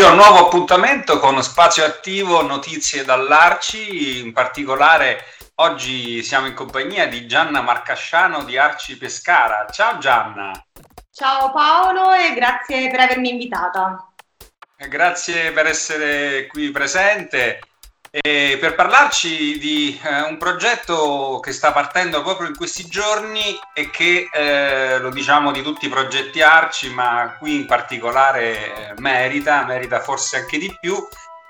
Eccoci 0.00 0.16
a 0.16 0.18
un 0.18 0.30
nuovo 0.30 0.46
appuntamento 0.46 1.18
con 1.18 1.42
Spazio 1.42 1.84
Attivo, 1.84 2.40
notizie 2.40 3.04
dall'Arci, 3.04 4.20
in 4.20 4.32
particolare 4.32 5.22
oggi 5.56 6.22
siamo 6.22 6.46
in 6.46 6.54
compagnia 6.54 7.06
di 7.06 7.26
Gianna 7.26 7.60
Marcasciano 7.60 8.44
di 8.44 8.56
Arci 8.56 8.96
Pescara. 8.96 9.66
Ciao 9.70 9.98
Gianna! 9.98 10.52
Ciao 11.12 11.52
Paolo 11.52 12.14
e 12.14 12.32
grazie 12.32 12.88
per 12.90 13.00
avermi 13.00 13.28
invitata. 13.28 14.10
Grazie 14.88 15.52
per 15.52 15.66
essere 15.66 16.46
qui 16.46 16.70
presente 16.70 17.60
e 18.12 18.58
per 18.60 18.74
parlarci 18.74 19.56
di 19.58 20.00
eh, 20.02 20.22
un 20.22 20.36
progetto 20.36 21.38
che 21.40 21.52
sta 21.52 21.70
partendo 21.70 22.22
proprio 22.22 22.48
in 22.48 22.56
questi 22.56 22.86
giorni 22.86 23.56
e 23.72 23.88
che 23.90 24.28
eh, 24.32 24.98
lo 24.98 25.10
diciamo 25.10 25.52
di 25.52 25.62
tutti 25.62 25.86
i 25.86 25.90
progetti 25.90 26.42
Arci, 26.42 26.92
ma 26.92 27.36
qui 27.38 27.54
in 27.54 27.66
particolare 27.66 28.88
eh, 28.88 28.94
merita, 28.96 29.64
merita 29.64 30.00
forse 30.00 30.38
anche 30.38 30.58
di 30.58 30.76
più, 30.80 30.96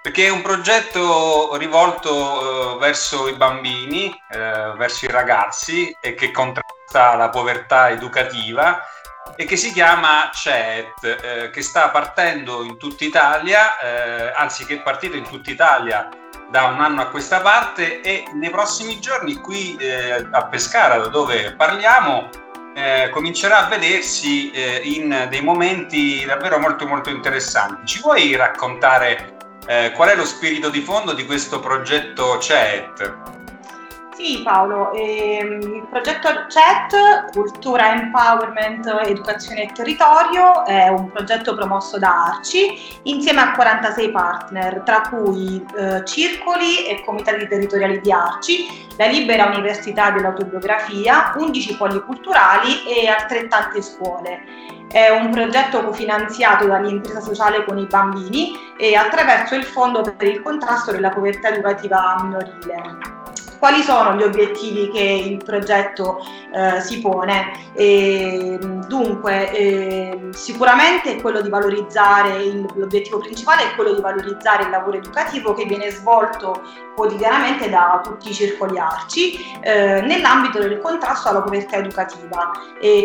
perché 0.02 0.26
è 0.26 0.30
un 0.30 0.42
progetto 0.42 1.56
rivolto 1.56 2.74
eh, 2.74 2.78
verso 2.78 3.26
i 3.28 3.34
bambini, 3.34 4.14
eh, 4.30 4.72
verso 4.76 5.06
i 5.06 5.10
ragazzi 5.10 5.96
e 5.98 6.14
che 6.14 6.30
contrasta 6.30 7.14
la 7.16 7.30
povertà 7.30 7.88
educativa 7.88 8.84
e 9.34 9.46
che 9.46 9.56
si 9.56 9.72
chiama 9.72 10.30
CET, 10.30 11.04
eh, 11.04 11.50
che 11.50 11.62
sta 11.62 11.88
partendo 11.88 12.62
in 12.64 12.76
tutta 12.76 13.04
Italia, 13.04 14.34
anzi 14.34 14.66
che 14.66 14.74
è 14.74 14.82
partito 14.82 15.16
in 15.16 15.26
tutta 15.26 15.50
Italia 15.50 16.10
da 16.50 16.64
un 16.64 16.80
anno 16.80 17.02
a 17.02 17.06
questa 17.06 17.40
parte 17.40 18.00
e 18.00 18.24
nei 18.34 18.50
prossimi 18.50 19.00
giorni 19.00 19.36
qui 19.36 19.76
eh, 19.76 20.26
a 20.30 20.44
Pescara, 20.46 20.98
da 20.98 21.06
dove 21.06 21.54
parliamo, 21.54 22.28
eh, 22.74 23.08
comincerà 23.10 23.66
a 23.66 23.68
vedersi 23.68 24.50
eh, 24.50 24.80
in 24.84 25.26
dei 25.28 25.42
momenti 25.42 26.24
davvero 26.24 26.58
molto 26.58 26.86
molto 26.86 27.10
interessanti. 27.10 27.86
Ci 27.86 28.00
vuoi 28.00 28.34
raccontare 28.36 29.36
eh, 29.66 29.92
qual 29.94 30.10
è 30.10 30.16
lo 30.16 30.24
spirito 30.24 30.68
di 30.70 30.80
fondo 30.80 31.12
di 31.12 31.24
questo 31.24 31.60
progetto 31.60 32.38
CET? 32.38 33.39
Sì 34.22 34.42
Paolo, 34.42 34.92
ehm, 34.92 35.62
il 35.62 35.86
progetto 35.88 36.28
CET, 36.48 37.32
Cultura, 37.32 37.94
Empowerment, 37.94 38.86
Educazione 39.06 39.62
e 39.62 39.72
Territorio, 39.72 40.66
è 40.66 40.88
un 40.88 41.10
progetto 41.10 41.54
promosso 41.54 41.98
da 41.98 42.26
Arci 42.26 42.98
insieme 43.04 43.40
a 43.40 43.52
46 43.52 44.10
partner, 44.10 44.82
tra 44.84 45.08
cui 45.08 45.64
eh, 45.74 46.04
circoli 46.04 46.84
e 46.86 47.02
comitati 47.02 47.48
territoriali 47.48 47.98
di 48.02 48.12
Arci, 48.12 48.88
la 48.98 49.06
Libera 49.06 49.46
Università 49.46 50.10
dell'Autobiografia, 50.10 51.32
11 51.38 51.76
poli 51.78 51.98
culturali 52.04 52.84
e 52.84 53.08
altrettante 53.08 53.80
scuole. 53.80 54.40
È 54.86 55.08
un 55.08 55.30
progetto 55.30 55.82
cofinanziato 55.82 56.66
dall'impresa 56.66 57.20
sociale 57.20 57.64
con 57.64 57.78
i 57.78 57.86
bambini 57.86 58.52
e 58.76 58.96
attraverso 58.96 59.54
il 59.54 59.64
Fondo 59.64 60.02
per 60.02 60.28
il 60.28 60.42
contrasto 60.42 60.92
della 60.92 61.08
povertà 61.08 61.48
educativa 61.48 62.20
minorile 62.22 63.19
quali 63.60 63.82
sono 63.82 64.16
gli 64.16 64.22
obiettivi 64.22 64.90
che 64.90 65.02
il 65.02 65.36
progetto 65.44 66.24
eh, 66.52 66.80
si 66.80 67.00
pone. 67.00 67.52
E, 67.74 68.58
dunque, 68.88 69.52
eh, 69.52 70.18
sicuramente 70.30 71.20
quello 71.20 71.42
di 71.42 71.50
valorizzare, 71.50 72.42
il, 72.42 72.66
l'obiettivo 72.74 73.18
principale 73.18 73.70
è 73.70 73.74
quello 73.76 73.92
di 73.92 74.00
valorizzare 74.00 74.64
il 74.64 74.70
lavoro 74.70 74.96
educativo 74.96 75.52
che 75.52 75.66
viene 75.66 75.90
svolto 75.90 76.62
quotidianamente 76.96 77.68
da 77.68 78.00
tutti 78.02 78.30
i 78.30 78.34
circoli 78.34 78.78
arci 78.78 79.38
eh, 79.60 80.00
nell'ambito 80.00 80.58
del 80.58 80.80
contrasto 80.80 81.28
alla 81.28 81.42
povertà 81.42 81.76
educativa, 81.76 82.50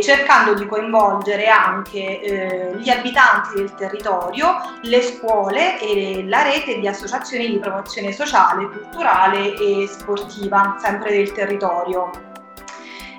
cercando 0.02 0.54
di 0.54 0.66
coinvolgere 0.66 1.48
anche 1.48 2.22
eh, 2.22 2.76
gli 2.78 2.90
abitanti 2.90 3.56
del 3.56 3.74
territorio, 3.76 4.78
le 4.82 5.02
scuole 5.02 5.80
e 5.80 6.24
la 6.28 6.44
rete 6.44 6.80
di 6.80 6.88
associazioni 6.88 7.50
di 7.50 7.60
promozione 7.60 8.12
sociale, 8.14 8.68
culturale 8.70 9.54
e 9.56 9.88
sportiva 9.88 10.45
attiva 10.46 10.76
sempre 10.80 11.12
del 11.12 11.32
territorio. 11.32 12.12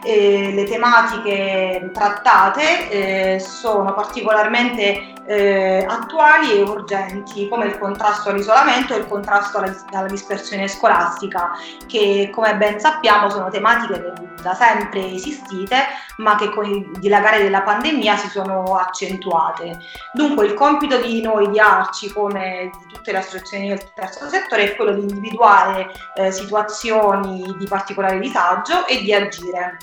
E 0.05 0.53
le 0.55 0.65
tematiche 0.65 1.91
trattate 1.93 2.91
eh, 3.35 3.41
sono 3.41 3.93
particolarmente 3.93 5.15
eh, 5.27 5.85
attuali 5.89 6.53
e 6.53 6.63
urgenti, 6.63 7.49
come 7.49 7.67
il 7.67 7.79
contrasto 7.79 8.31
all'isolamento 8.31 8.95
e 8.95 8.99
il 8.99 9.07
contrasto 9.07 9.59
alla, 9.59 9.75
alla, 9.93 10.07
dispersione 10.07 10.69
scolastica, 10.69 11.53
che 11.87 12.31
come 12.33 12.57
ben 12.57 12.79
sappiamo 12.79 13.29
sono 13.29 13.51
tematiche 13.51 14.13
da 14.41 14.55
sempre 14.55 15.13
esistite, 15.13 15.77
ma 16.19 16.37
che 16.37 16.51
con 16.51 16.65
il 16.65 16.91
dilagare 16.99 17.43
della 17.43 17.63
pandemia 17.63 18.17
si 18.17 18.29
sono 18.29 18.77
accentuate. 18.77 19.79
Dunque 20.13 20.47
il 20.47 20.55
compito 20.55 21.01
di 21.01 21.21
noi 21.21 21.51
di 21.51 21.59
Arci, 21.59 22.13
come 22.13 22.71
di 22.73 22.95
tutte 22.95 23.13
le 23.13 23.19
associazioni 23.19 23.69
del 23.69 23.93
terzo 23.93 24.29
settore, 24.29 24.73
è 24.73 24.77
quello 24.77 24.93
di 24.93 25.01
individuare 25.01 25.91
eh, 26.15 26.31
situazioni 26.31 27.55
di 27.59 27.67
particolare 27.67 28.21
disagio 28.21 28.87
e 28.87 29.03
di 29.03 29.13
agire 29.13 29.77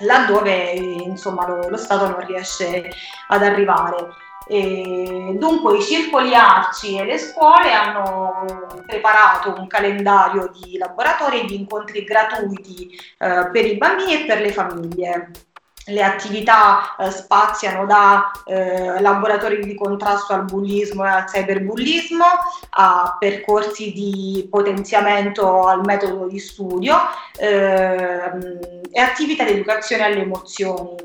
laddove 0.00 0.70
insomma, 0.72 1.46
lo, 1.46 1.68
lo 1.68 1.76
Stato 1.76 2.08
non 2.08 2.24
riesce 2.26 2.90
ad 3.28 3.42
arrivare. 3.42 4.08
E 4.46 5.36
dunque 5.38 5.78
i 5.78 5.82
circoli 5.82 6.34
arci 6.34 6.98
e 6.98 7.04
le 7.04 7.16
scuole 7.18 7.72
hanno 7.72 8.46
preparato 8.86 9.54
un 9.58 9.66
calendario 9.66 10.50
di 10.52 10.76
laboratori 10.76 11.40
e 11.40 11.44
di 11.46 11.56
incontri 11.56 12.04
gratuiti 12.04 12.90
eh, 13.18 13.48
per 13.50 13.64
i 13.64 13.76
bambini 13.76 14.22
e 14.22 14.26
per 14.26 14.40
le 14.40 14.52
famiglie. 14.52 15.30
Le 15.86 16.02
attività 16.02 16.96
eh, 16.96 17.10
spaziano 17.10 17.84
da 17.84 18.30
eh, 18.46 19.00
laboratori 19.00 19.62
di 19.62 19.74
contrasto 19.74 20.32
al 20.32 20.44
bullismo 20.44 21.04
e 21.04 21.08
al 21.08 21.24
cyberbullismo 21.26 22.24
a 22.70 23.16
percorsi 23.18 23.92
di 23.92 24.46
potenziamento 24.50 25.66
al 25.66 25.84
metodo 25.84 26.26
di 26.26 26.38
studio 26.38 26.96
ehm, 27.38 28.58
e 28.90 29.00
attività 29.00 29.44
di 29.44 29.52
educazione 29.52 30.04
alle 30.04 30.22
emozioni. 30.22 30.96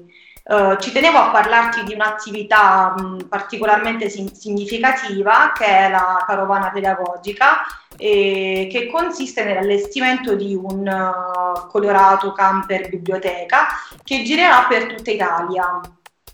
Uh, 0.50 0.78
ci 0.80 0.92
tenevo 0.92 1.20
a 1.20 1.30
parlarti 1.30 1.84
di 1.84 1.94
un'attività 1.94 2.96
mh, 2.98 3.28
particolarmente 3.30 4.10
sin- 4.10 4.34
significativa 4.34 5.52
che 5.56 5.64
è 5.64 5.90
la 5.92 6.24
carovana 6.26 6.72
pedagogica 6.72 7.60
e 7.96 8.68
che 8.72 8.90
consiste 8.90 9.44
nell'allestimento 9.44 10.34
di 10.34 10.56
un 10.56 10.88
uh, 10.88 11.68
colorato 11.68 12.32
camper 12.32 12.90
biblioteca 12.90 13.68
che 14.03 14.23
girerà 14.23 14.66
per 14.68 14.96
tutta 14.96 15.12
Italia. 15.12 15.82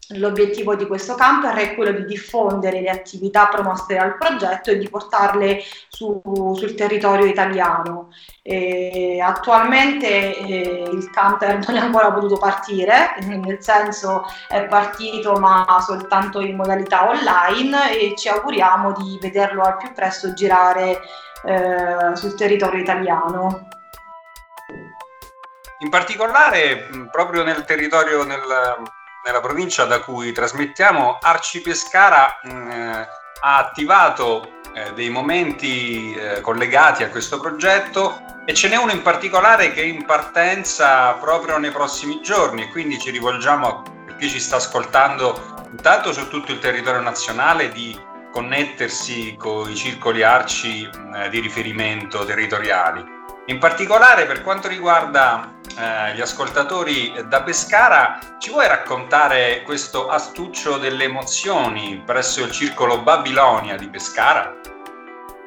L'obiettivo 0.10 0.76
di 0.76 0.86
questo 0.86 1.16
camper 1.16 1.56
è 1.56 1.74
quello 1.74 1.92
di 1.92 2.06
diffondere 2.06 2.80
le 2.80 2.90
attività 2.90 3.48
promosse 3.48 3.96
dal 3.96 4.18
progetto 4.18 4.70
e 4.70 4.78
di 4.78 4.88
portarle 4.88 5.64
su, 5.88 6.22
sul 6.24 6.76
territorio 6.76 7.26
italiano. 7.26 8.10
E 8.44 9.20
attualmente 9.20 10.38
eh, 10.38 10.90
il 10.92 11.10
camper 11.10 11.66
non 11.66 11.78
è 11.78 11.80
ancora 11.80 12.12
potuto 12.12 12.38
partire, 12.38 13.16
nel 13.22 13.58
senso 13.62 14.26
è 14.48 14.66
partito 14.66 15.40
ma 15.40 15.66
soltanto 15.84 16.40
in 16.40 16.56
modalità 16.56 17.10
online 17.10 17.98
e 17.98 18.14
ci 18.16 18.30
auguriamo 18.30 18.92
di 18.92 19.18
vederlo 19.20 19.64
al 19.64 19.78
più 19.78 19.92
presto 19.92 20.34
girare 20.34 21.02
eh, 21.46 22.16
sul 22.16 22.36
territorio 22.36 22.80
italiano. 22.80 23.70
In 25.80 25.90
particolare 25.90 26.88
proprio 27.12 27.44
nel 27.44 27.66
territorio, 27.66 28.24
nel, 28.24 28.42
nella 29.26 29.42
provincia 29.42 29.86
da 29.86 30.00
cui 30.02 30.32
trasmettiamo, 30.32 31.18
Arci 31.20 31.62
Pescara 31.62 32.40
mh, 32.44 32.50
eh, 32.50 33.08
ha 33.42 33.58
attivato 33.58 34.60
eh, 34.74 34.94
dei 34.94 35.10
momenti 35.10 36.14
eh, 36.14 36.42
collegati 36.42 37.04
a 37.04 37.10
questo 37.10 37.40
progetto 37.40 38.22
e 38.46 38.54
ce 38.54 38.70
n'è 38.70 38.78
uno 38.78 38.92
in 38.92 39.02
particolare 39.02 39.72
che 39.72 39.82
è 39.82 39.86
in 39.86 40.06
partenza 40.06 41.14
proprio 41.14 41.58
nei 41.58 41.72
prossimi 41.72 42.22
giorni, 42.22 42.70
quindi 42.70 43.00
ci 43.00 43.10
rivolgiamo 43.10 43.68
a 43.68 44.16
chi 44.18 44.30
ci 44.30 44.40
sta 44.40 44.58
ascoltando 44.58 45.66
intanto 45.72 46.14
su 46.14 46.28
tutto 46.30 46.52
il 46.52 46.60
territorio 46.60 47.02
nazionale 47.02 47.70
di 47.70 48.00
connettersi 48.32 49.36
con 49.38 49.70
i 49.70 49.76
circoli 49.76 50.22
arci 50.22 50.88
eh, 51.16 51.30
di 51.30 51.40
riferimento 51.40 52.26
territoriali. 52.26 53.04
In 53.48 53.60
particolare 53.60 54.26
per 54.26 54.44
quanto 54.44 54.68
riguarda 54.68 55.55
eh, 55.78 56.16
gli 56.16 56.22
ascoltatori 56.22 57.14
da 57.28 57.44
Pescara, 57.44 58.20
ci 58.40 58.50
vuoi 58.50 58.68
raccontare 58.68 59.62
questo 59.64 60.08
astuccio 60.08 60.78
delle 60.78 61.06
emozioni 61.06 62.02
presso 62.06 62.44
il 62.44 62.52
circolo 62.52 63.02
Babilonia 63.02 63.76
di 63.76 63.90
Pescara? 63.90 64.56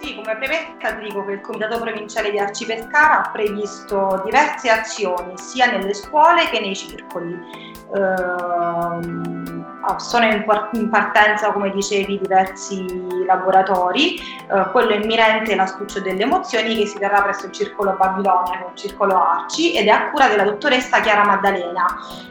Sì, 0.00 0.14
come 0.14 0.36
premessa 0.36 0.92
dico 1.00 1.24
che 1.24 1.32
il 1.32 1.40
Comitato 1.40 1.80
Provinciale 1.80 2.30
di 2.30 2.38
Arci 2.38 2.66
Pescara 2.66 3.24
ha 3.24 3.30
previsto 3.30 4.22
diverse 4.24 4.70
azioni 4.70 5.36
sia 5.36 5.66
nelle 5.66 5.92
scuole 5.92 6.48
che 6.50 6.60
nei 6.60 6.76
circoli. 6.76 7.36
Ehm, 7.96 9.57
sono 9.96 10.26
in, 10.26 10.88
partenza, 10.90 11.52
come 11.52 11.70
dicevi, 11.70 12.18
diversi 12.18 13.24
laboratori, 13.26 14.16
eh, 14.16 14.70
quello 14.70 14.92
immirente 14.92 15.52
è 15.52 15.56
l'astuccio 15.56 16.00
delle 16.00 16.22
emozioni 16.22 16.76
che 16.76 16.86
si 16.86 16.98
terrà 16.98 17.22
presso 17.22 17.46
il 17.46 17.52
Circolo 17.52 17.94
Babilonia, 17.96 18.66
il 18.68 18.74
Circolo 18.74 19.16
Arci, 19.16 19.74
ed 19.74 19.86
è 19.86 19.90
a 19.90 20.10
cura 20.10 20.28
della 20.28 20.44
dottoressa 20.44 21.00
Chiara 21.00 21.24
Maddalena, 21.24 21.86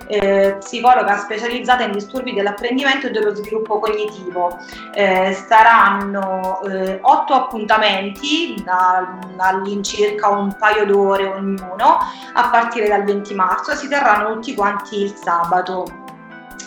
eh, 0.07 0.57
psicologa 0.59 1.18
specializzata 1.18 1.83
in 1.83 1.92
disturbi 1.92 2.33
dell'apprendimento 2.33 3.07
e 3.07 3.12
dello 3.12 3.33
sviluppo 3.33 3.80
cognitivo. 3.80 4.57
Eh, 4.94 5.33
saranno 5.33 6.62
eh, 6.63 7.00
otto 7.01 7.33
appuntamenti, 7.33 8.62
da, 8.63 9.18
all'incirca 9.38 10.30
un 10.30 10.56
paio 10.57 10.86
d'ore 10.86 11.25
ognuno, 11.27 11.98
a 12.33 12.50
partire 12.50 12.88
dal 12.88 13.04
20 13.04 13.33
marzo, 13.33 13.74
si 13.74 13.88
terranno 13.88 14.33
tutti 14.33 14.54
quanti 14.54 15.01
il 15.01 15.13
sabato. 15.15 16.06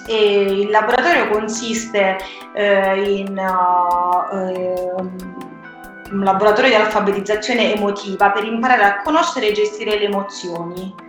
E 0.07 0.41
il 0.63 0.71
laboratorio 0.71 1.29
consiste 1.29 2.17
eh, 2.55 3.19
in 3.19 3.37
uh, 3.37 4.35
eh, 4.35 4.95
un 6.13 6.25
laboratorio 6.25 6.71
di 6.71 6.77
alfabetizzazione 6.77 7.75
emotiva 7.75 8.31
per 8.31 8.45
imparare 8.45 8.83
a 8.83 9.03
conoscere 9.03 9.49
e 9.49 9.53
gestire 9.53 9.99
le 9.99 10.05
emozioni 10.05 11.09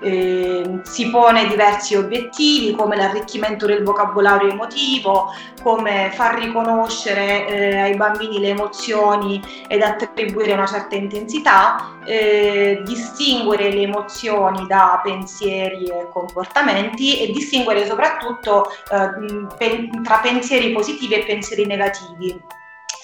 eh, 0.00 0.80
si 0.82 1.10
pone 1.10 1.48
diversi 1.48 1.94
obiettivi 1.96 2.74
come 2.74 2.96
l'arricchimento 2.96 3.66
del 3.66 3.82
vocabolario 3.82 4.50
emotivo, 4.50 5.32
come 5.62 6.10
far 6.14 6.38
riconoscere 6.38 7.46
eh, 7.46 7.76
ai 7.78 7.96
bambini 7.96 8.38
le 8.38 8.48
emozioni 8.48 9.42
ed 9.66 9.82
attribuire 9.82 10.52
una 10.52 10.66
certa 10.66 10.94
intensità, 10.94 11.98
eh, 12.04 12.82
distinguere 12.84 13.70
le 13.70 13.82
emozioni 13.82 14.66
da 14.66 15.00
pensieri 15.02 15.86
e 15.86 16.08
comportamenti 16.10 17.20
e 17.20 17.32
distinguere 17.32 17.86
soprattutto 17.86 18.70
eh, 18.90 19.46
pen- 19.56 20.02
tra 20.02 20.18
pensieri 20.18 20.72
positivi 20.72 21.14
e 21.14 21.24
pensieri 21.24 21.66
negativi. 21.66 22.40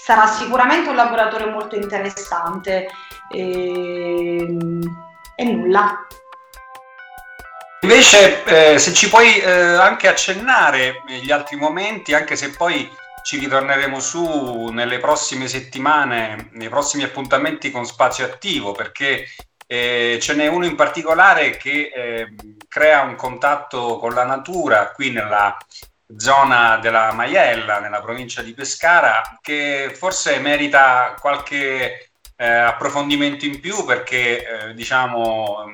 Sarà 0.05 0.27
sicuramente 0.27 0.91
un 0.91 0.97
laboratorio 0.97 1.49
molto 1.49 1.77
interessante 1.77 2.89
ehm, 3.31 4.83
e 5.35 5.45
nulla. 5.45 6.07
Invece, 7.85 8.45
eh, 8.45 8.79
se 8.79 8.95
ci 8.95 9.11
puoi 9.11 9.37
eh, 9.41 9.51
anche 9.51 10.09
accennare 10.09 11.03
gli 11.07 11.31
altri 11.31 11.57
momenti, 11.57 12.15
anche 12.15 12.35
se 12.35 12.49
poi 12.49 12.91
ci 13.23 13.37
ritorneremo 13.37 14.01
su 14.01 14.69
nelle 14.69 14.99
prossime 14.99 15.49
settimane, 15.49 16.49
nei 16.53 16.71
prossimi 16.71 17.03
appuntamenti 17.03 17.71
con 17.71 17.85
Spazio 17.85 18.25
Attivo, 18.25 18.73
perché 18.73 19.27
eh, 19.67 20.19
ce 20.19 20.35
n'è 20.35 20.47
uno 20.47 20.65
in 20.65 20.77
particolare 20.77 21.59
che 21.59 21.93
eh, 21.95 22.35
crea 22.69 23.03
un 23.03 23.17
contatto 23.17 23.99
con 23.99 24.15
la 24.15 24.25
natura 24.25 24.91
qui 24.93 25.11
nella 25.11 25.55
zona 26.17 26.79
della 26.79 27.13
Maiella, 27.13 27.81
nella 27.81 28.01
provincia 28.01 28.41
di 28.41 28.55
Pescara, 28.55 29.39
che 29.43 29.93
forse 29.95 30.39
merita 30.39 31.15
qualche 31.21 32.09
eh, 32.35 32.47
approfondimento 32.47 33.45
in 33.45 33.61
più 33.61 33.85
perché 33.85 34.69
eh, 34.71 34.75
diciamo 34.75 35.67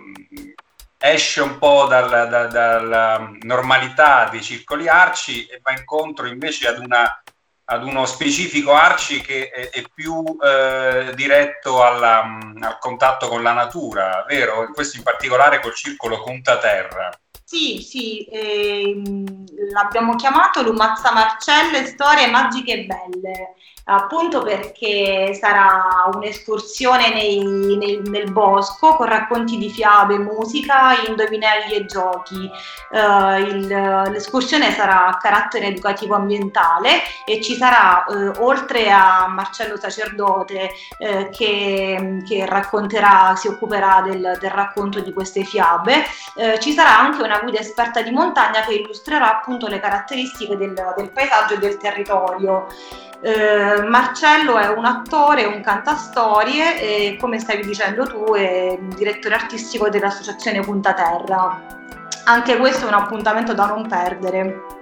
esce 1.02 1.40
un 1.40 1.56
po' 1.56 1.86
dalla, 1.86 2.26
dalla, 2.26 2.46
dalla 2.46 3.30
normalità 3.40 4.28
dei 4.28 4.42
circoli 4.42 4.86
arci 4.86 5.46
e 5.46 5.58
va 5.62 5.72
incontro 5.72 6.26
invece 6.26 6.68
ad, 6.68 6.78
una, 6.78 7.22
ad 7.64 7.84
uno 7.84 8.04
specifico 8.04 8.74
arci 8.74 9.22
che 9.22 9.48
è, 9.48 9.70
è 9.70 9.82
più 9.94 10.22
eh, 10.42 11.12
diretto 11.14 11.82
alla, 11.82 12.20
al 12.60 12.78
contatto 12.78 13.28
con 13.28 13.42
la 13.42 13.52
natura, 13.52 14.24
vero? 14.28 14.70
Questo 14.72 14.98
in 14.98 15.02
particolare 15.02 15.60
col 15.60 15.74
circolo 15.74 16.22
Punta 16.22 16.58
Terra. 16.58 17.10
Sì, 17.50 17.82
sì, 17.82 18.24
ehm, 18.30 19.24
l'abbiamo 19.72 20.14
chiamato 20.14 20.62
Lumazza 20.62 21.10
Marcelle 21.12 21.84
Storie 21.84 22.28
magiche 22.28 22.72
e 22.74 22.84
belle 22.84 23.54
appunto 23.90 24.42
perché 24.42 25.34
sarà 25.34 26.08
un'escursione 26.14 27.12
nei, 27.12 27.76
nei, 27.76 28.00
nel 28.04 28.30
bosco 28.30 28.94
con 28.94 29.06
racconti 29.06 29.58
di 29.58 29.70
fiabe, 29.70 30.18
musica, 30.18 31.02
indovinelli 31.06 31.74
e 31.74 31.86
giochi. 31.86 32.50
Uh, 32.90 33.38
il, 33.46 33.66
l'escursione 34.10 34.72
sarà 34.72 35.06
a 35.06 35.16
carattere 35.16 35.66
educativo 35.66 36.14
ambientale 36.14 37.02
e 37.24 37.40
ci 37.40 37.54
sarà, 37.54 38.04
uh, 38.06 38.32
oltre 38.38 38.90
a 38.90 39.28
Marcello 39.28 39.76
Sacerdote 39.76 40.70
uh, 40.98 41.30
che, 41.30 42.22
che, 42.26 42.46
racconterà, 42.46 43.34
si 43.36 43.48
occuperà 43.48 44.02
del, 44.02 44.36
del, 44.40 44.50
racconto 44.50 45.00
di 45.00 45.12
queste 45.12 45.44
fiabe, 45.44 46.04
ci 46.60 46.72
sarà 46.72 46.98
anche 46.98 47.22
una 47.22 47.39
guida 47.40 47.58
esperta 47.58 48.02
di 48.02 48.10
montagna 48.10 48.60
che 48.60 48.74
illustrerà 48.74 49.38
appunto 49.38 49.66
le 49.66 49.80
caratteristiche 49.80 50.56
del, 50.56 50.74
del 50.96 51.10
paesaggio 51.10 51.54
e 51.54 51.58
del 51.58 51.76
territorio. 51.76 52.66
Eh, 53.22 53.82
Marcello 53.82 54.56
è 54.56 54.68
un 54.68 54.84
attore, 54.84 55.44
un 55.44 55.60
cantastorie 55.60 56.80
e 56.80 57.16
come 57.20 57.38
stavi 57.38 57.62
dicendo 57.66 58.06
tu 58.06 58.32
è 58.32 58.78
direttore 58.96 59.34
artistico 59.34 59.88
dell'associazione 59.88 60.60
Punta 60.60 60.94
Terra. 60.94 61.78
Anche 62.24 62.56
questo 62.56 62.84
è 62.84 62.88
un 62.88 62.94
appuntamento 62.94 63.52
da 63.52 63.66
non 63.66 63.86
perdere. 63.86 64.79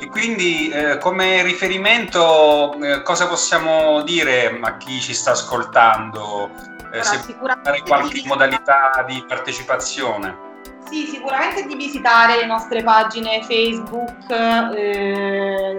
E 0.00 0.06
quindi 0.08 0.68
eh, 0.68 0.98
come 0.98 1.42
riferimento 1.42 2.74
eh, 2.80 3.02
cosa 3.02 3.26
possiamo 3.26 4.02
dire 4.02 4.58
a 4.60 4.76
chi 4.76 5.00
ci 5.00 5.12
sta 5.12 5.32
ascoltando? 5.32 6.50
Eh, 6.92 7.02
se 7.02 7.34
può 7.34 7.48
dare 7.62 7.82
qualche 7.82 8.22
modalità 8.24 9.04
di 9.06 9.24
partecipazione? 9.26 10.46
Sì, 10.88 11.06
sicuramente 11.06 11.66
di 11.66 11.74
visitare 11.74 12.36
le 12.36 12.46
nostre 12.46 12.82
pagine 12.82 13.42
Facebook, 13.42 14.30
eh, 14.30 15.76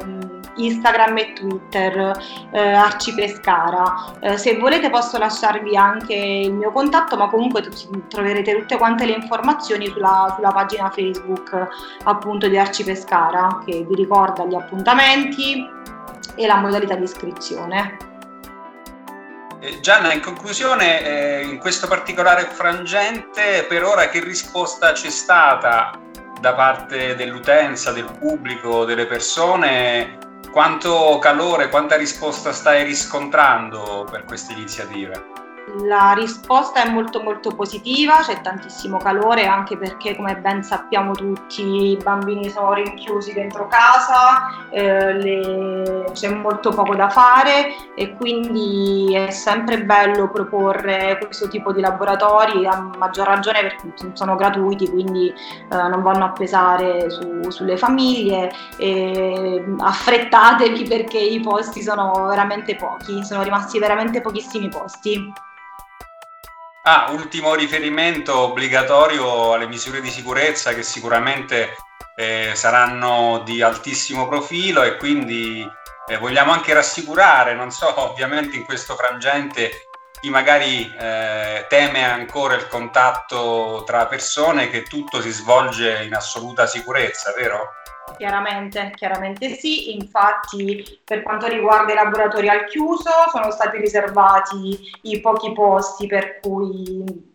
Instagram 0.66 1.18
e 1.18 1.34
Twitter, 1.34 2.22
eh, 2.52 2.74
Arci 2.74 3.14
Pescara. 3.14 4.14
Eh, 4.20 4.38
se 4.38 4.58
volete 4.58 4.90
posso 4.90 5.18
lasciarvi 5.18 5.76
anche 5.76 6.14
il 6.14 6.54
mio 6.54 6.72
contatto, 6.72 7.16
ma 7.18 7.30
comunque 7.30 7.68
troverete 8.08 8.58
tutte 8.60 8.78
quante 8.78 9.06
le 9.06 9.14
informazioni 9.14 9.88
sulla, 9.88 10.34
sulla, 10.36 10.52
pagina 10.52 10.90
Facebook 10.90 11.68
appunto 12.04 12.48
di 12.48 12.58
Arci 12.58 12.84
Pescara, 12.84 13.62
che 13.66 13.86
vi 13.88 13.96
ricorda 13.96 14.46
gli 14.46 14.56
appuntamenti 14.56 15.68
e 16.36 16.48
la 16.48 16.56
modalità 16.56 16.96
di 16.96 17.04
iscrizione. 17.04 17.98
Eh, 19.62 19.80
Gianna, 19.82 20.14
in 20.14 20.22
conclusione, 20.22 21.04
eh, 21.04 21.42
in 21.44 21.58
questo 21.58 21.88
particolare 21.88 22.46
frangente, 22.46 23.66
per 23.68 23.84
ora 23.84 24.08
che 24.08 24.24
risposta 24.24 24.94
c'è 24.94 25.10
stata 25.10 26.00
da 26.40 26.54
parte 26.54 27.16
dell'utenza, 27.16 27.92
del 27.92 28.10
pubblico, 28.18 28.86
delle 28.86 29.06
persone? 29.06 30.29
Quanto 30.52 31.20
calore, 31.20 31.70
quanta 31.70 31.96
risposta 31.96 32.52
stai 32.52 32.84
riscontrando 32.84 34.08
per 34.10 34.26
queste 34.26 34.54
iniziative? 34.54 35.39
La 35.84 36.14
risposta 36.14 36.84
è 36.84 36.90
molto 36.90 37.22
molto 37.22 37.52
positiva, 37.52 38.22
c'è 38.22 38.42
tantissimo 38.42 38.98
calore 38.98 39.46
anche 39.46 39.78
perché 39.78 40.16
come 40.16 40.36
ben 40.38 40.64
sappiamo 40.64 41.14
tutti 41.14 41.62
i 41.92 41.98
bambini 42.02 42.50
sono 42.50 42.74
rinchiusi 42.74 43.34
dentro 43.34 43.68
casa, 43.68 44.68
eh, 44.72 45.14
le... 45.14 46.06
c'è 46.14 46.34
molto 46.34 46.72
poco 46.72 46.96
da 46.96 47.10
fare 47.10 47.76
e 47.96 48.16
quindi 48.16 49.14
è 49.16 49.30
sempre 49.30 49.84
bello 49.84 50.30
proporre 50.30 51.20
questo 51.24 51.48
tipo 51.48 51.72
di 51.72 51.82
laboratori, 51.82 52.66
a 52.66 52.90
maggior 52.98 53.28
ragione 53.28 53.62
perché 53.62 54.12
sono 54.14 54.36
gratuiti, 54.36 54.90
quindi 54.90 55.30
eh, 55.30 55.88
non 55.88 56.02
vanno 56.02 56.26
a 56.26 56.32
pesare 56.32 57.10
su, 57.10 57.50
sulle 57.50 57.78
famiglie. 57.78 58.52
E 58.78 59.64
affrettatevi 59.78 60.84
perché 60.86 61.20
i 61.20 61.40
posti 61.40 61.82
sono 61.82 62.26
veramente 62.28 62.76
pochi, 62.76 63.24
sono 63.24 63.44
rimasti 63.44 63.80
veramente 63.80 64.22
pochissimi 64.22 64.70
posti. 64.70 65.32
Ah, 66.92 67.12
ultimo 67.12 67.54
riferimento 67.54 68.36
obbligatorio 68.36 69.54
alle 69.54 69.68
misure 69.68 70.02
di 70.02 70.10
sicurezza 70.10 70.74
che 70.74 70.82
sicuramente 70.82 71.76
eh, 72.16 72.54
saranno 72.56 73.44
di 73.46 73.62
altissimo 73.62 74.28
profilo 74.28 74.82
e 74.82 74.98
quindi 74.98 75.64
eh, 76.08 76.18
vogliamo 76.18 76.52
anche 76.52 76.74
rassicurare, 76.74 77.54
non 77.54 77.70
so, 77.70 77.94
ovviamente 78.10 78.56
in 78.56 78.66
questo 78.66 78.96
frangente 78.96 79.90
chi 80.20 80.32
magari 80.32 80.92
eh, 81.00 81.68
teme 81.70 82.04
ancora 82.04 82.56
il 82.56 82.68
contatto 82.68 83.84
tra 83.86 84.08
persone 84.08 84.72
che 84.72 84.82
tutto 84.82 85.22
si 85.22 85.30
svolge 85.30 86.02
in 86.02 86.16
assoluta 86.16 86.66
sicurezza, 86.66 87.32
vero? 87.38 87.74
Chiaramente, 88.18 88.92
chiaramente 88.96 89.56
sì, 89.56 89.94
infatti 89.94 91.02
per 91.04 91.24
quanto 91.24 91.48
riguarda 91.48 91.92
i 91.92 91.96
laboratori 91.96 92.50
al 92.50 92.66
chiuso 92.66 93.10
sono 93.32 93.52
stati 93.52 93.78
riservati 93.78 94.80
i 95.04 95.22
pochi 95.22 95.54
posti 95.54 96.08
per 96.08 96.40
cui 96.40 97.28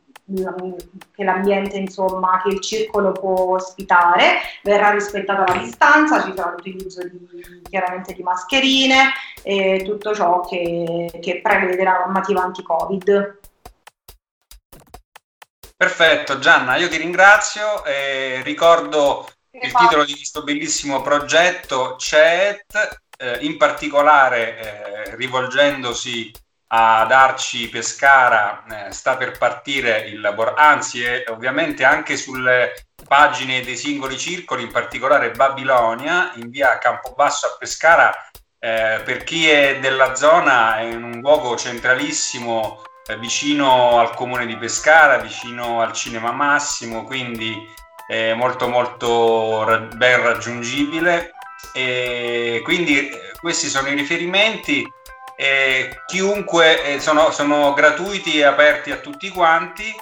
che 1.15 1.23
l'ambiente, 1.23 1.77
insomma, 1.77 2.41
che 2.43 2.55
il 2.55 2.61
circolo 2.61 3.13
può 3.13 3.55
ospitare, 3.55 4.41
verrà 4.63 4.91
rispettata 4.91 5.53
la 5.53 5.61
distanza, 5.61 6.23
ci 6.23 6.33
sarà 6.35 6.53
l'utilizzo 6.53 7.03
di, 7.07 7.63
chiaramente 7.69 8.15
di 8.15 8.23
mascherine 8.23 9.13
e 9.43 9.83
tutto 9.85 10.15
ciò 10.15 10.41
che, 10.41 11.11
che 11.21 11.41
prevede 11.43 11.83
la 11.83 11.99
normativa 11.99 12.43
anti-Covid. 12.43 13.39
Perfetto, 15.77 16.39
Gianna, 16.39 16.77
io 16.77 16.89
ti 16.89 16.97
ringrazio 16.97 17.85
e 17.85 18.41
ricordo 18.43 19.29
il 19.63 19.73
titolo 19.73 20.05
di 20.05 20.15
questo 20.15 20.43
bellissimo 20.43 21.01
progetto 21.01 21.97
CET, 21.97 23.01
eh, 23.17 23.39
in 23.43 23.57
particolare 23.57 24.59
eh, 24.59 25.17
rivolgendosi 25.17 26.33
ad 26.69 27.13
Arci 27.13 27.69
Pescara 27.69 28.65
eh, 28.89 28.93
sta 28.93 29.17
per 29.17 29.39
partire 29.39 30.09
il 30.09 30.21
lavoro, 30.21 30.55
anzi 30.55 31.03
è 31.03 31.25
ovviamente 31.29 31.85
anche 31.85 32.17
sulle 32.17 32.73
pagine 33.07 33.63
dei 33.63 33.77
singoli 33.77 34.19
circoli, 34.19 34.65
in 34.65 34.73
particolare 34.73 35.31
Babilonia, 35.31 36.33
in 36.37 36.51
via 36.51 36.79
Campobasso 36.79 37.47
a 37.47 37.57
Pescara, 37.59 38.13
eh, 38.59 39.03
per 39.05 39.23
chi 39.23 39.49
è 39.49 39.79
della 39.79 40.17
zona 40.17 40.79
è 40.79 40.95
un 40.95 41.21
luogo 41.21 41.57
centralissimo 41.57 42.83
eh, 43.07 43.19
vicino 43.19 44.01
al 44.01 44.15
comune 44.15 44.47
di 44.47 44.57
Pescara, 44.57 45.19
vicino 45.19 45.81
al 45.81 45.93
Cinema 45.93 46.33
Massimo, 46.33 47.05
quindi 47.05 47.55
è 48.07 48.35
molto 48.35 48.69
molto 48.69 49.89
ben 49.95 50.23
raggiungibile. 50.23 51.33
E 51.73 52.61
quindi 52.63 53.09
eh, 53.09 53.33
questi 53.41 53.69
sono 53.69 53.89
i 53.89 53.95
riferimenti 53.95 54.87
eh, 55.37 56.03
chiunque 56.07 56.85
eh, 56.85 57.01
sono, 57.01 57.31
sono, 57.31 57.73
gratuiti 57.73 58.39
e 58.39 58.45
aperti 58.45 58.93
a 58.93 58.97
tutti 58.97 59.31
quanti 59.31 59.93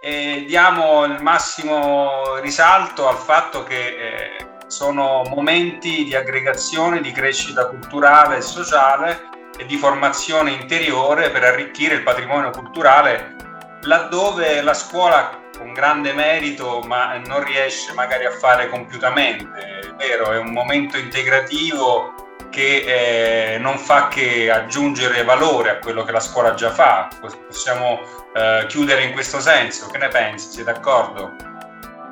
e 0.00 0.44
diamo 0.46 1.04
il 1.04 1.22
massimo 1.22 2.38
risalto 2.40 3.08
al 3.08 3.18
fatto 3.18 3.62
che 3.62 3.86
eh, 3.86 4.46
sono 4.66 5.22
momenti 5.28 6.02
di 6.02 6.16
aggregazione, 6.16 7.00
di 7.00 7.12
crescita 7.12 7.68
culturale 7.68 8.38
e 8.38 8.40
sociale 8.40 9.28
e 9.56 9.66
di 9.66 9.76
formazione 9.76 10.50
interiore 10.50 11.30
per 11.30 11.44
arricchire 11.44 11.94
il 11.94 12.02
patrimonio 12.02 12.50
culturale 12.50 13.36
laddove 13.82 14.62
la 14.62 14.74
scuola 14.74 15.40
con 15.56 15.72
grande 15.72 16.12
merito 16.12 16.80
ma 16.86 17.16
non 17.18 17.44
riesce 17.44 17.92
magari 17.92 18.24
a 18.24 18.30
fare 18.30 18.68
compiutamente, 18.68 19.80
è 19.80 19.94
vero, 19.96 20.32
è 20.32 20.38
un 20.38 20.52
momento 20.52 20.96
integrativo 20.96 22.14
che 22.50 23.54
eh, 23.54 23.58
non 23.58 23.78
fa 23.78 24.08
che 24.08 24.50
aggiungere 24.50 25.24
valore 25.24 25.70
a 25.70 25.78
quello 25.78 26.04
che 26.04 26.12
la 26.12 26.20
scuola 26.20 26.52
già 26.54 26.70
fa. 26.70 27.08
Possiamo 27.20 28.00
eh, 28.34 28.66
chiudere 28.68 29.04
in 29.04 29.12
questo 29.12 29.40
senso, 29.40 29.88
che 29.88 29.98
ne 29.98 30.08
pensi? 30.08 30.50
Sei 30.50 30.64
d'accordo? 30.64 31.51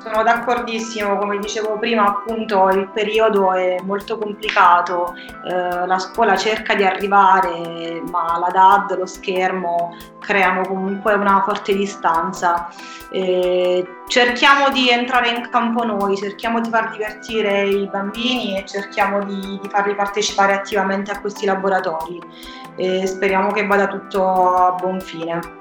Sono 0.01 0.23
d'accordissimo, 0.23 1.15
come 1.15 1.37
dicevo 1.37 1.77
prima, 1.77 2.07
appunto 2.07 2.69
il 2.69 2.89
periodo 2.89 3.53
è 3.53 3.77
molto 3.83 4.17
complicato, 4.17 5.13
eh, 5.47 5.85
la 5.85 5.99
scuola 5.99 6.35
cerca 6.35 6.73
di 6.73 6.83
arrivare, 6.83 8.01
ma 8.09 8.39
la 8.39 8.49
DAD, 8.51 8.97
lo 8.97 9.05
schermo 9.05 9.95
creano 10.17 10.67
comunque 10.67 11.13
una 11.13 11.43
forte 11.43 11.75
distanza. 11.75 12.69
Eh, 13.11 13.85
cerchiamo 14.07 14.71
di 14.71 14.89
entrare 14.89 15.29
in 15.29 15.47
campo 15.51 15.85
noi, 15.85 16.17
cerchiamo 16.17 16.59
di 16.61 16.69
far 16.69 16.89
divertire 16.89 17.67
i 17.67 17.87
bambini 17.87 18.57
e 18.57 18.65
cerchiamo 18.65 19.23
di, 19.23 19.59
di 19.61 19.69
farli 19.69 19.93
partecipare 19.93 20.53
attivamente 20.53 21.11
a 21.11 21.21
questi 21.21 21.45
laboratori. 21.45 22.19
Eh, 22.75 23.05
speriamo 23.05 23.51
che 23.51 23.67
vada 23.67 23.85
tutto 23.85 24.55
a 24.55 24.71
buon 24.71 24.99
fine. 24.99 25.59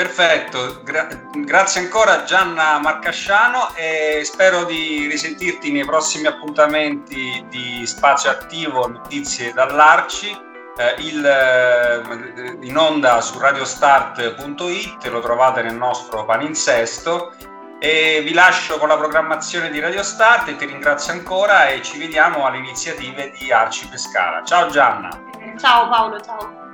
Perfetto, 0.00 0.80
Gra- 0.82 1.08
grazie 1.44 1.82
ancora 1.82 2.22
Gianna 2.22 2.78
Marcasciano 2.78 3.74
e 3.74 4.22
spero 4.24 4.64
di 4.64 5.06
risentirti 5.06 5.70
nei 5.70 5.84
prossimi 5.84 6.26
appuntamenti 6.26 7.44
di 7.50 7.86
Spazio 7.86 8.30
Attivo 8.30 8.88
Notizie 8.88 9.52
dall'Arci, 9.52 10.30
eh, 10.78 10.94
il, 11.02 11.22
eh, 11.22 12.56
in 12.62 12.78
onda 12.78 13.20
su 13.20 13.38
radiostart.it, 13.38 15.04
lo 15.08 15.20
trovate 15.20 15.60
nel 15.60 15.76
nostro 15.76 16.24
paninsesto 16.24 17.34
e 17.78 18.22
vi 18.24 18.32
lascio 18.32 18.78
con 18.78 18.88
la 18.88 18.96
programmazione 18.96 19.68
di 19.68 19.80
Radio 19.80 20.02
Start 20.02 20.48
e 20.48 20.56
ti 20.56 20.64
ringrazio 20.64 21.12
ancora 21.12 21.66
e 21.66 21.82
ci 21.82 21.98
vediamo 21.98 22.46
alle 22.46 22.56
iniziative 22.56 23.34
di 23.38 23.52
Arci 23.52 23.86
Pescara. 23.86 24.42
Ciao 24.44 24.70
Gianna. 24.70 25.10
Ciao 25.58 25.90
Paolo, 25.90 26.18
ciao. 26.22 26.69